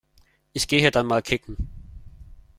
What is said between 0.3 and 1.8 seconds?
Ich gehe dann mal kicken.